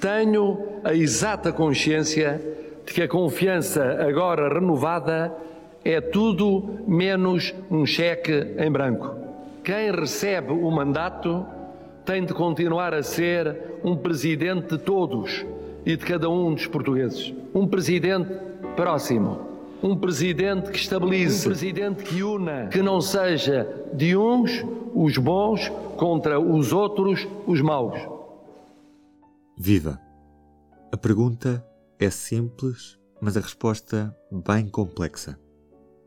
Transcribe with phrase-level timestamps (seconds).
[0.00, 2.40] Tenho a exata consciência
[2.86, 5.34] de que a confiança agora renovada
[5.84, 9.14] é tudo menos um cheque em branco.
[9.64, 11.44] Quem recebe o mandato
[12.04, 15.44] tem de continuar a ser um presidente de todos
[15.84, 17.34] e de cada um dos portugueses.
[17.54, 18.32] Um presidente
[18.76, 19.48] próximo.
[19.82, 25.68] Um presidente que estabilize, um presidente que una, que não seja de uns os bons
[25.96, 28.17] contra os outros os maus.
[29.60, 30.00] Viva!
[30.92, 31.66] A pergunta
[31.98, 35.36] é simples, mas a resposta bem complexa.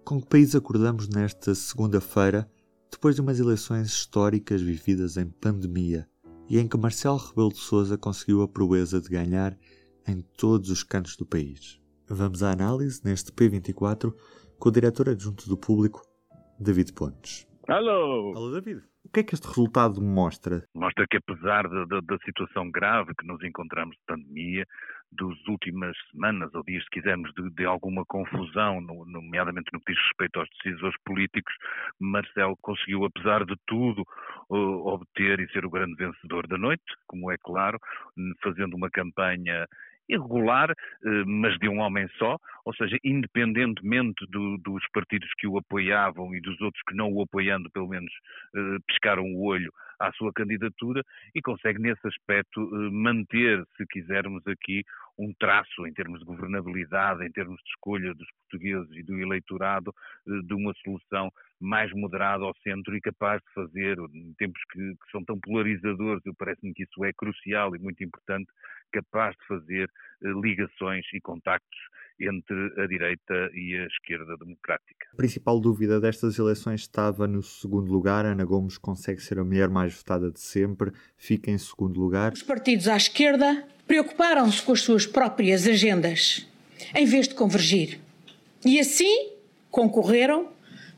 [0.06, 2.50] Com que país acordamos nesta segunda-feira,
[2.90, 6.08] depois de umas eleições históricas vividas em pandemia
[6.50, 9.58] e em que Marcelo Rebelo de Sousa conseguiu a proeza de ganhar
[10.08, 11.78] em todos os cantos do país?
[12.08, 14.14] Vamos à análise neste P24
[14.58, 16.02] com o diretor adjunto do público,
[16.58, 17.46] David Pontes.
[17.68, 18.34] Alô!
[18.34, 18.82] Alô, David.
[19.04, 20.64] O que é que este resultado mostra?
[20.76, 24.66] Mostra que, apesar da situação grave que nos encontramos de pandemia,
[25.12, 29.92] das últimas semanas ou dias, se quisermos, de, de alguma confusão, no, nomeadamente no que
[29.92, 31.54] diz respeito aos decisores políticos,
[32.00, 34.04] Marcelo conseguiu, apesar de tudo,
[34.50, 37.78] uh, obter e ser o grande vencedor da noite, como é claro,
[38.42, 39.68] fazendo uma campanha
[40.10, 45.58] irregular, eh, mas de um homem só, ou seja, independentemente do, dos partidos que o
[45.58, 48.12] apoiavam e dos outros que não o apoiando, pelo menos
[48.56, 51.04] eh, pescaram o olho à sua candidatura
[51.36, 54.84] e consegue nesse aspecto eh, manter, se quisermos aqui,
[55.22, 59.94] um traço em termos de governabilidade, em termos de escolha dos portugueses e do eleitorado,
[60.26, 65.12] de uma solução mais moderada ao centro e capaz de fazer, em tempos que, que
[65.12, 68.50] são tão polarizadores, eu parece-me que isso é crucial e muito importante,
[68.92, 69.90] capaz de fazer
[70.24, 71.80] uh, ligações e contactos
[72.20, 75.08] entre a direita e a esquerda democrática.
[75.14, 78.26] A principal dúvida destas eleições estava no segundo lugar.
[78.26, 82.34] Ana Gomes consegue ser a mulher mais votada de sempre, fica em segundo lugar.
[82.34, 86.48] Os partidos à esquerda preocuparam-se com as suas próprias agendas,
[86.96, 88.00] em vez de convergir.
[88.66, 89.34] E assim
[89.70, 90.48] concorreram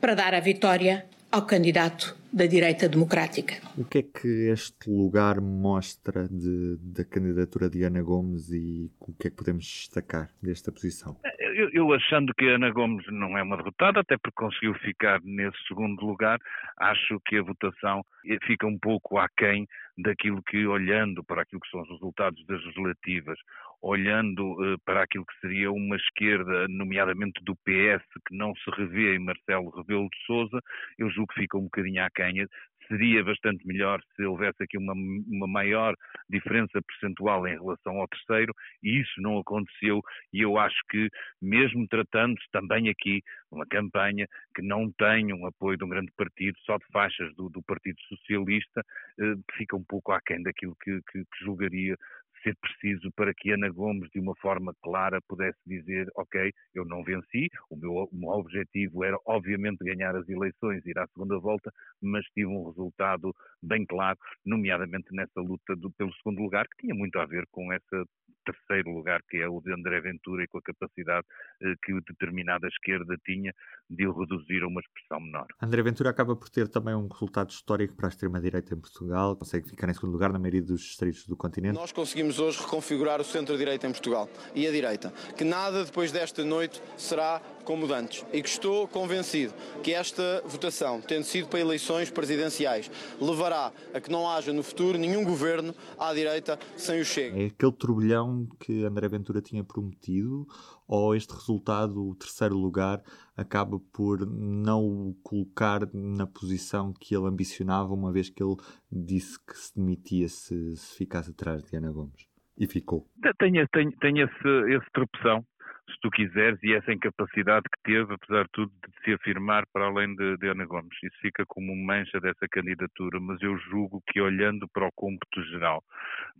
[0.00, 3.56] para dar a vitória ao candidato da direita democrática.
[3.76, 9.12] O que é que este lugar mostra de, da candidatura de Ana Gomes e o
[9.14, 11.16] que é que podemos destacar desta posição?
[11.54, 15.56] Eu, eu, achando que Ana Gomes não é uma derrotada, até porque conseguiu ficar nesse
[15.68, 16.38] segundo lugar,
[16.78, 18.02] acho que a votação
[18.44, 19.64] fica um pouco aquém
[19.96, 23.38] daquilo que, olhando para aquilo que são os resultados das legislativas,
[23.80, 29.14] olhando uh, para aquilo que seria uma esquerda, nomeadamente do PS, que não se revê
[29.14, 30.58] em Marcelo Rebelo de Sousa,
[30.98, 32.46] eu julgo que fica um bocadinho aquém
[32.88, 35.94] seria bastante melhor se houvesse aqui uma, uma maior
[36.28, 38.52] diferença percentual em relação ao terceiro,
[38.82, 40.00] e isso não aconteceu,
[40.32, 41.08] e eu acho que,
[41.40, 46.58] mesmo tratando-se também aqui uma campanha que não tem um apoio de um grande partido,
[46.60, 48.82] só de faixas do, do Partido Socialista,
[49.20, 51.96] eh, fica um pouco aquém daquilo que, que, que julgaria
[52.44, 57.02] ser preciso para que Ana Gomes, de uma forma clara, pudesse dizer: Ok, eu não
[57.02, 61.72] venci, o meu, o meu objetivo era, obviamente, ganhar as eleições, ir à segunda volta,
[62.00, 66.94] mas tive um resultado bem claro, nomeadamente nessa luta do, pelo segundo lugar, que tinha
[66.94, 68.04] muito a ver com esse
[68.44, 71.26] terceiro lugar, que é o de André Ventura, e com a capacidade
[71.62, 73.52] eh, que determinada esquerda tinha
[73.88, 75.46] de o reduzir a uma expressão menor.
[75.62, 79.68] André Ventura acaba por ter também um resultado histórico para a extrema-direita em Portugal, consegue
[79.68, 81.74] ficar em segundo lugar na maioria dos distritos do continente.
[81.74, 85.12] Nós conseguimos conseguimos hoje reconfigurar o centro-direita em Portugal e a direita.
[85.36, 88.24] Que nada depois desta noite será como antes.
[88.32, 89.52] E que estou convencido
[89.82, 94.98] que esta votação, tendo sido para eleições presidenciais, levará a que não haja no futuro
[94.98, 97.42] nenhum governo à direita sem o Chega.
[97.42, 100.46] É aquele turbilhão que André Ventura tinha prometido
[100.86, 103.02] ou este resultado, o terceiro lugar,
[103.36, 108.56] acaba por não o colocar na posição que ele ambicionava, uma vez que ele
[108.90, 112.28] disse que se demitia se, se ficasse atrás de Ana Gomes?
[112.56, 113.08] E ficou.
[113.38, 115.44] Tem, tem, tem esse, esse tropeção
[115.90, 119.86] se tu quiseres, e essa incapacidade que teve, apesar de tudo, de se afirmar para
[119.86, 120.96] além de, de Ana Gomes.
[121.02, 125.82] Isso fica como mancha dessa candidatura, mas eu julgo que olhando para o cômputo geral,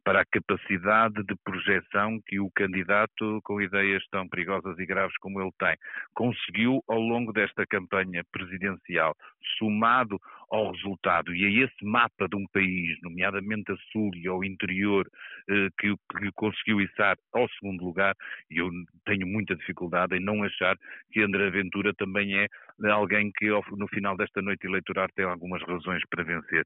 [0.02, 5.40] para a capacidade de projeção que o candidato com ideias tão perigosas e graves como
[5.40, 5.76] ele tem,
[6.14, 9.14] conseguiu ao longo desta campanha presidencial,
[9.58, 10.18] somado
[10.54, 11.34] ao resultado.
[11.34, 15.10] E a esse mapa de um país, nomeadamente a sul e ao interior,
[15.50, 18.14] eh, que, que conseguiu içar ao segundo lugar,
[18.48, 18.70] eu
[19.04, 20.76] tenho muita dificuldade em não achar
[21.10, 22.46] que André Ventura também é
[22.82, 26.64] alguém que no final desta noite eleitoral tem algumas razões para vencer.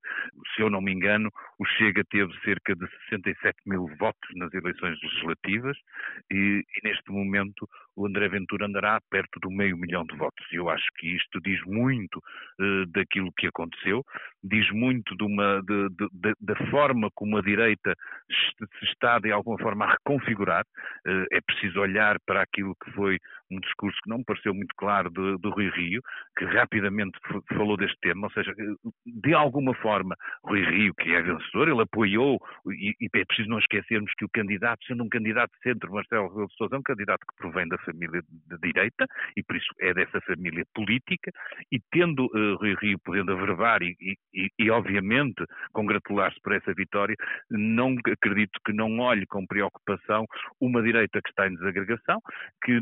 [0.54, 4.98] Se eu não me engano, o Chega teve cerca de 67 mil votos nas eleições
[5.02, 5.76] legislativas
[6.30, 10.46] e, e neste momento o André Ventura andará perto do meio milhão de votos.
[10.52, 14.04] E eu acho que isto diz muito uh, daquilo que aconteceu.
[14.42, 17.94] Diz muito de de, de, da forma como a direita
[18.78, 20.64] se está de alguma forma a reconfigurar.
[21.06, 23.18] Uh, é preciso olhar para aquilo que foi
[23.50, 26.02] um discurso que não me pareceu muito claro do, do Rui Rio,
[26.36, 27.18] que rapidamente
[27.54, 28.52] falou deste tema, ou seja,
[29.06, 30.14] de alguma forma,
[30.44, 34.28] Rui Rio, que é vencedor, ele apoiou, e, e é preciso não esquecermos que o
[34.28, 37.66] candidato, sendo um candidato de centro, Marcelo Rebelo de Sousa, é um candidato que provém
[37.68, 39.06] da família de direita,
[39.36, 41.30] e por isso é dessa família política,
[41.72, 44.14] e tendo uh, Rui Rio podendo averbar e, e,
[44.58, 47.16] e obviamente, congratular-se por essa vitória,
[47.50, 50.26] não acredito que não olhe com preocupação
[50.60, 52.20] uma direita que está em desagregação,
[52.64, 52.78] que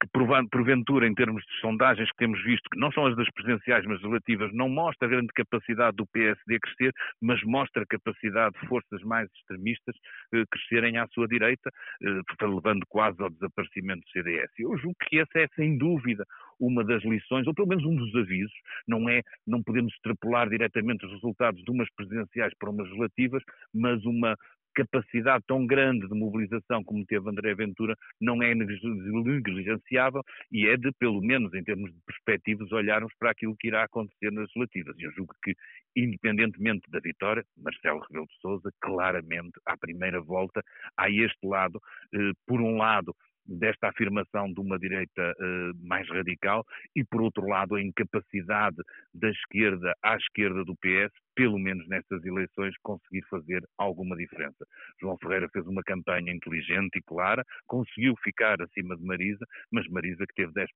[0.00, 0.08] que
[0.50, 4.00] porventura, em termos de sondagens que temos visto, que não são as das presidenciais, mas
[4.02, 9.02] relativas, não mostra a grande capacidade do PSD crescer, mas mostra a capacidade de forças
[9.02, 9.94] mais extremistas
[10.34, 11.70] eh, crescerem à sua direita,
[12.02, 14.50] eh, levando quase ao desaparecimento do CDS.
[14.58, 16.24] Eu julgo que essa é, sem dúvida,
[16.62, 18.54] uma das lições, ou pelo menos um dos avisos,
[18.86, 23.42] não é, não podemos extrapolar diretamente os resultados de umas presidenciais para umas relativas,
[23.74, 24.36] mas uma
[24.74, 30.90] capacidade tão grande de mobilização como teve André Ventura não é negligenciável e é de,
[30.92, 34.96] pelo menos em termos de perspectivas, olharmos para aquilo que irá acontecer nas relativas.
[34.98, 35.54] E eu julgo que,
[35.96, 40.62] independentemente da vitória, Marcelo Rebelo de Sousa, claramente, à primeira volta,
[40.96, 41.80] há este lado,
[42.14, 43.14] eh, por um lado,
[43.58, 46.64] desta afirmação de uma direita uh, mais radical
[46.96, 48.76] e, por outro lado, a incapacidade
[49.14, 54.66] da esquerda à esquerda do PS, pelo menos nestas eleições, conseguir fazer alguma diferença.
[55.00, 60.26] João Ferreira fez uma campanha inteligente e clara, conseguiu ficar acima de Marisa, mas Marisa,
[60.26, 60.66] que teve 10%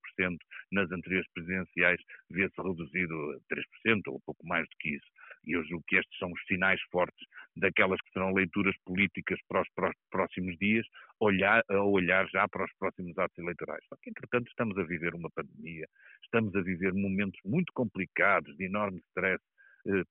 [0.72, 2.00] nas anteriores presidenciais,
[2.30, 5.06] vê-se reduzido a 3% ou pouco mais do que isso.
[5.46, 7.26] E eu julgo que estes são os sinais fortes
[7.56, 9.68] daquelas que serão leituras políticas para os
[10.10, 10.86] próximos dias,
[11.20, 13.84] olhar, a olhar já para os próximos atos eleitorais.
[13.88, 15.86] Só que, entretanto, estamos a viver uma pandemia,
[16.22, 19.42] estamos a viver momentos muito complicados, de enorme stress,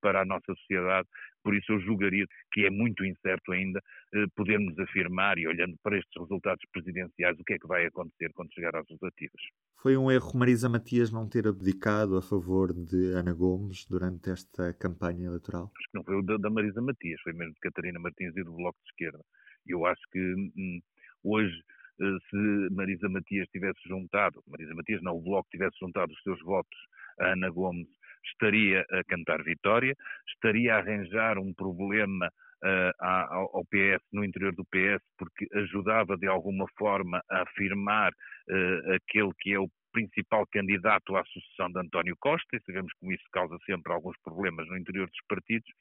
[0.01, 1.07] para a nossa sociedade.
[1.43, 3.79] Por isso, eu julgaria que é muito incerto ainda
[4.13, 8.31] eh, podermos afirmar, e olhando para estes resultados presidenciais, o que é que vai acontecer
[8.33, 9.41] quando chegar às legislativas.
[9.81, 14.73] Foi um erro Marisa Matias não ter abdicado a favor de Ana Gomes durante esta
[14.73, 15.71] campanha eleitoral?
[15.77, 18.53] Acho que não foi o da, Marisa Matias, foi mesmo de Catarina Martins e do
[18.53, 19.23] Bloco de Esquerda.
[19.67, 20.19] Eu acho que
[20.57, 20.81] hum,
[21.23, 21.55] hoje
[22.01, 26.41] eh, se Marisa Matias tivesse juntado, Marisa Matias não, o Bloco tivesse juntado os seus
[26.41, 26.77] votos
[27.19, 27.87] a Ana Gomes
[28.31, 29.95] estaria a cantar vitória,
[30.27, 32.27] estaria a arranjar um problema
[32.63, 33.05] uh,
[33.53, 39.31] ao PS, no interior do PS, porque ajudava de alguma forma a afirmar uh, aquele
[39.39, 43.57] que é o principal candidato à sucessão de António Costa, e sabemos como isso causa
[43.65, 45.71] sempre alguns problemas no interior dos partidos,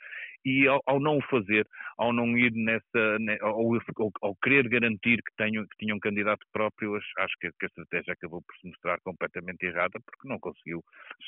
[0.45, 1.67] e ao, ao não o fazer,
[1.99, 5.99] ao não ir nessa, ne, ao, ao, ao, querer garantir que, tenho, que tinha um
[5.99, 10.39] candidato próprio, acho que, que, a estratégia acabou por se mostrar completamente errada, porque não
[10.39, 10.81] conseguiu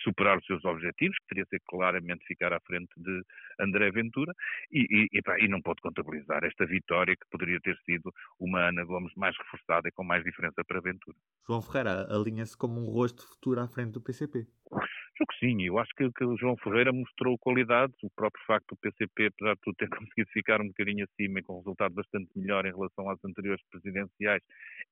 [0.04, 3.22] superar os seus objetivos, que teria ser claramente ficar à frente de
[3.58, 4.32] André Ventura,
[4.70, 8.68] e, e, e, pá, e não pode contabilizar esta vitória que poderia ter sido uma
[8.68, 11.16] Ana Gomes mais reforçada e com mais diferença para Ventura.
[11.46, 14.46] João Ferreira alinha-se como um rosto futuro à frente do PCP.
[14.72, 18.70] Acho que sim, eu acho que, que o João Ferreira mostrou qualidades, o próprio facto
[18.70, 21.94] do PCP, apesar de tudo, ter conseguido ficar um bocadinho acima e com um resultado
[21.94, 24.42] bastante melhor em relação às anteriores presidenciais,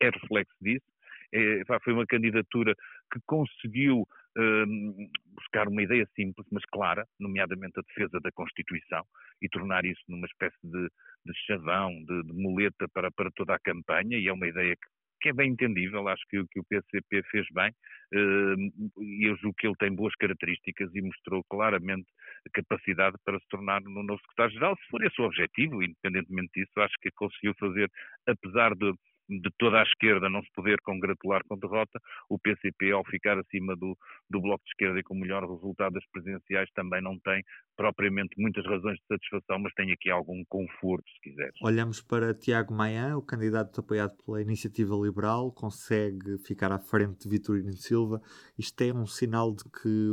[0.01, 0.87] é reflexo disso.
[1.33, 2.75] É, foi uma candidatura
[3.13, 4.07] que conseguiu
[4.39, 9.05] um, buscar uma ideia simples, mas clara, nomeadamente a defesa da Constituição,
[9.43, 10.89] e tornar isso numa espécie de,
[11.27, 14.94] de chavão, de, de muleta para, para toda a campanha, e é uma ideia que
[15.21, 19.56] que é bem entendível, acho que, que o PCP fez bem uh, e eu julgo
[19.59, 22.06] que ele tem boas características e mostrou claramente
[22.47, 26.80] a capacidade para se tornar no novo secretário-geral, se for esse o objetivo, independentemente disso,
[26.80, 27.90] acho que conseguiu fazer,
[28.26, 28.92] apesar de
[29.28, 33.75] de toda a esquerda não se poder congratular com derrota, o PCP, ao ficar acima
[33.76, 33.97] do,
[34.28, 37.42] do Bloco de Esquerda e com o melhor resultado das presidenciais, também não tem
[37.76, 41.54] propriamente muitas razões de satisfação, mas tem aqui algum conforto, se quiseres.
[41.62, 47.28] Olhamos para Tiago Maia, o candidato apoiado pela Iniciativa Liberal, consegue ficar à frente de
[47.28, 48.21] Vitorino Silva.
[48.59, 50.11] Isto é um sinal de que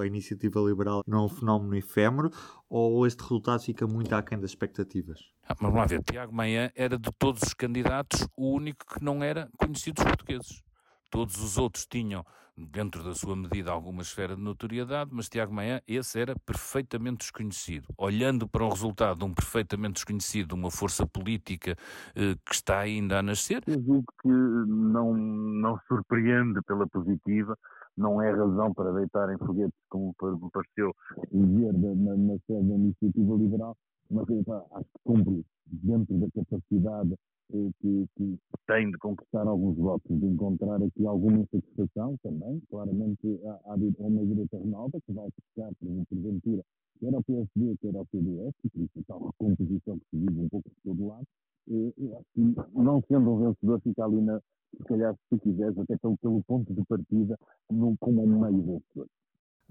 [0.00, 2.30] a Iniciativa Liberal não é um fenómeno efêmero
[2.68, 5.18] ou este resultado fica muito aquém das expectativas?
[5.44, 9.04] Ah, mas vamos lá ver, Tiago Maia era de todos os candidatos o único que
[9.04, 10.62] não era conhecido dos portugueses.
[11.10, 12.24] Todos os outros tinham,
[12.56, 17.88] dentro da sua medida, alguma esfera de notoriedade, mas Tiago Maia, esse era perfeitamente desconhecido.
[17.98, 21.76] Olhando para o resultado de um perfeitamente desconhecido, uma força política
[22.14, 23.62] eh, que está ainda a nascer.
[23.66, 27.58] Eu julgo que não, não surpreende pela positiva,
[27.96, 30.94] não é razão para deitarem foguetes, como me pareceu
[31.32, 33.76] dizer na, na sede da iniciativa liberal,
[34.10, 37.14] mas acho que cumpre dentro da capacidade
[37.50, 42.60] que, que, tem de conquistar alguns votos, de encontrar aqui alguma insatisfação também.
[42.70, 46.62] Claramente há, há uma direita renova que vai buscar, por porventura,
[47.00, 50.48] quer ao PSD, quer ao CDS, e por isso tal recomposição que se vive um
[50.48, 51.26] pouco de todo lado,
[51.66, 54.40] acho que não sendo um vencedor fica ali na,
[54.76, 57.38] se calhar se tu quiseres, até pelo, pelo ponto de partida,
[57.70, 58.82] no, como um meio vencedor.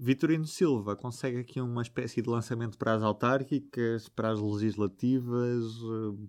[0.04, 5.64] Vitorino Silva consegue aqui uma espécie de lançamento para as autárquicas, para as legislativas.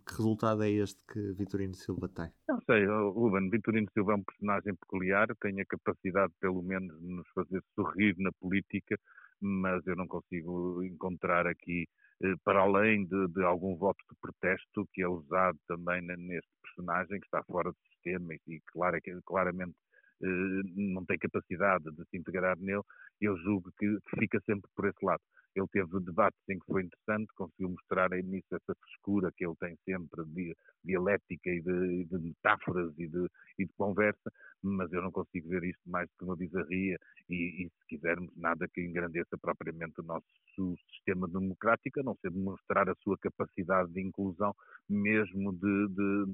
[0.07, 2.31] Que resultado é este que Vitorino Silva tem?
[2.47, 3.49] Não sei, Ruben.
[3.49, 8.15] Vitorino Silva é um personagem peculiar, tem a capacidade, pelo menos, de nos fazer sorrir
[8.17, 8.97] na política,
[9.41, 11.85] mas eu não consigo encontrar aqui,
[12.23, 17.19] eh, para além de, de algum voto de protesto, que é usado também neste personagem,
[17.19, 19.84] que está fora do sistema e, claro, claramente eh,
[20.21, 22.83] não tem capacidade de se integrar nele,
[23.21, 25.21] eu julgo que fica sempre por esse lado.
[25.55, 29.77] Ele teve debates em que foi interessante, conseguiu mostrar nisso essa frescura que ele tem
[29.85, 30.53] sempre de
[30.83, 33.25] dialética e de, de metáforas e de,
[33.57, 34.31] e de, conversa,
[34.61, 38.29] mas eu não consigo ver isto mais do que uma bizarria e, e, se quisermos,
[38.35, 43.93] nada que engrandeça propriamente o nosso sistema democrático, a não ser demonstrar a sua capacidade
[43.93, 44.53] de inclusão,
[44.89, 45.87] mesmo de,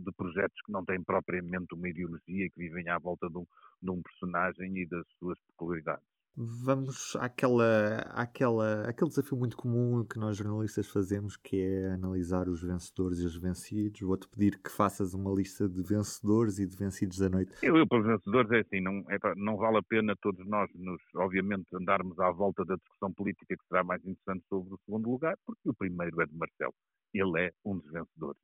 [0.04, 3.46] de, projetos que não têm propriamente uma ideologia que vivem à volta de um,
[3.82, 6.11] de um personagem e das suas peculiaridades.
[6.44, 12.64] Vamos àquela, àquela, àquele desafio muito comum que nós jornalistas fazemos, que é analisar os
[12.64, 14.02] vencedores e os vencidos.
[14.02, 17.54] Vou-te pedir que faças uma lista de vencedores e de vencidos da noite.
[17.62, 21.00] Eu, eu para vencedores, é assim, não, é, não vale a pena todos nós, nos,
[21.16, 25.36] obviamente, andarmos à volta da discussão política que será mais interessante sobre o segundo lugar,
[25.46, 26.74] porque o primeiro é de Marcelo.
[27.14, 28.42] Ele é um dos vencedores.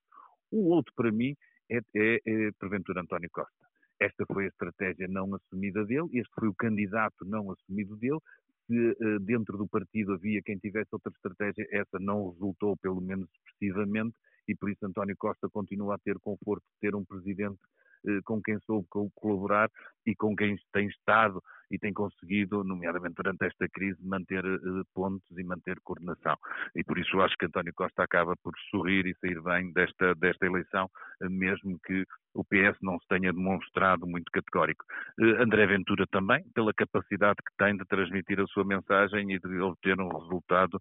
[0.51, 1.35] O outro, para mim,
[1.71, 3.66] é, é, é Preventura António Costa
[3.99, 8.19] esta foi a estratégia não assumida dele, este foi o candidato não assumido dele.
[8.67, 13.29] Se uh, dentro do partido havia quem tivesse outra estratégia, essa não resultou, pelo menos
[13.31, 14.15] expressivamente,
[14.47, 17.59] e por isso António Costa continua a ter conforto de ter um presidente
[18.05, 19.69] uh, com quem soube colaborar
[20.05, 25.29] e com quem tem estado e tem conseguido, nomeadamente durante esta crise, manter uh, pontos
[25.37, 26.35] e manter coordenação.
[26.75, 30.45] E por isso acho que António Costa acaba por sorrir e sair bem desta, desta
[30.45, 30.89] eleição,
[31.21, 32.05] mesmo que
[32.37, 34.85] o PS não se tenha demonstrado muito categórico.
[35.19, 39.59] Uh, André Ventura também, pela capacidade que tem de transmitir a sua mensagem e de
[39.59, 40.79] obter um resultado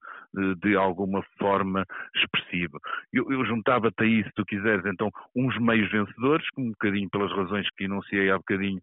[0.60, 1.84] de alguma forma
[2.14, 2.78] expressivo.
[3.12, 7.32] Eu, eu juntava-te a isso, se tu quiseres, então, uns meios vencedores, um bocadinho pelas
[7.32, 8.80] razões que enunciei há bocadinho,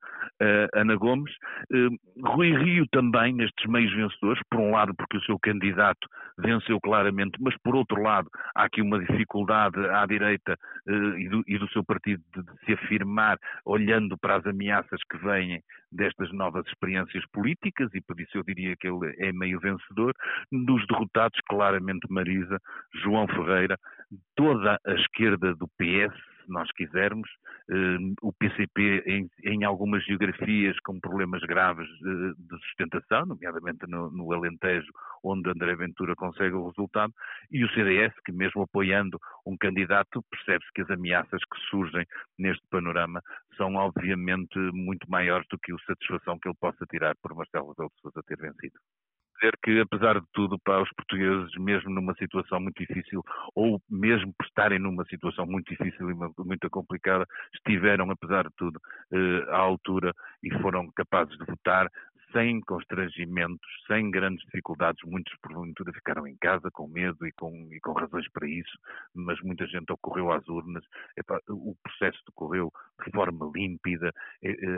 [0.73, 1.31] Ana Gomes,
[2.23, 7.37] Rui Rio também, nestes meios vencedores, por um lado porque o seu candidato venceu claramente,
[7.39, 11.83] mas por outro lado há aqui uma dificuldade à direita e, do, e, do, seu
[11.83, 17.89] partido de, de, se afirmar olhando para as ameaças que vêm destas novas experiências políticas
[17.93, 20.13] e por isso eu diria que ele é meio vencedor.
[20.51, 22.59] Dos derrotados, claramente Marisa,
[23.03, 23.77] João Ferreira,
[24.35, 27.29] toda a esquerda do PS, se nós quisermos,
[27.69, 34.11] eh, o PCP em, em, algumas geografias com problemas graves de, de sustentação, nomeadamente no,
[34.11, 34.91] no, Alentejo,
[35.23, 37.13] onde André Ventura consegue o resultado,
[37.51, 42.05] e o CDS, que mesmo apoiando um candidato, percebe-se que as ameaças que surgem
[42.37, 43.21] neste panorama
[43.57, 47.91] são obviamente muito maiores do que a satisfação que ele possa tirar por Marcelo Rebelo
[47.95, 48.79] de Sousa ter vencido
[49.43, 53.21] dizer que, apesar de tudo, para os portugueses, mesmo numa situação muito difícil,
[53.53, 58.79] ou mesmo por estarem numa situação muito difícil e muito complicada, estiveram, apesar de tudo,
[59.11, 61.89] eh, à altura e foram capazes de votar
[62.33, 65.01] sem constrangimentos, sem grandes dificuldades.
[65.05, 68.77] Muitos, porventura, ficaram em casa com medo e com, e com razões para isso,
[69.13, 70.83] mas muita gente ocorreu às urnas.
[71.49, 72.71] o processo decorreu
[73.05, 74.11] de forma límpida,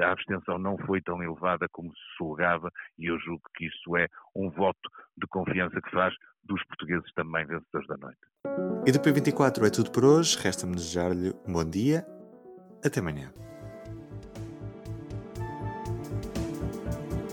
[0.03, 2.69] a abstenção não foi tão elevada como se julgava,
[2.99, 7.45] e eu julgo que isso é um voto de confiança que faz dos portugueses também
[7.45, 8.19] vencedores da noite.
[8.85, 10.37] E do P24 é tudo por hoje.
[10.39, 12.05] Resta-me desejar-lhe um bom dia.
[12.83, 13.33] Até amanhã.